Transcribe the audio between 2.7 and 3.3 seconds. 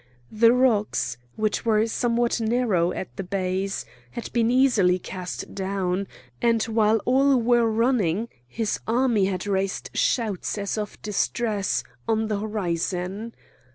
at the